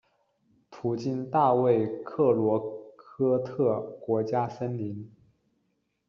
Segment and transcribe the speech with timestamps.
[0.71, 2.57] 途经大卫克洛
[2.97, 5.11] 科特国家森林。